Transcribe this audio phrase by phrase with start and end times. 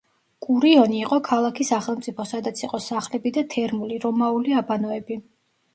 [0.45, 5.23] კურიონი იყო ქალაქი-სახელმწიფო, სადაც იყო სახლები და თერმული, რომაული აბანოები.